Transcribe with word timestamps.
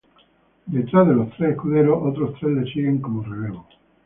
Detrás 0.65 1.07
de 1.07 1.13
los 1.13 1.29
tres 1.37 1.51
escuderos, 1.51 1.99
otros 2.03 2.33
tres 2.39 2.53
les 2.53 2.73
siguen 2.73 3.01
como 3.01 3.21
relevo. 3.23 3.67